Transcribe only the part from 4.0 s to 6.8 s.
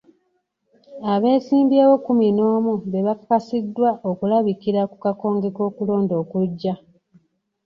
okulabikira ku kakonge k'okulonda okujja.